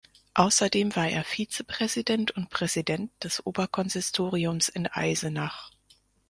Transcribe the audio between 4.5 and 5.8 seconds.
in Eisenach.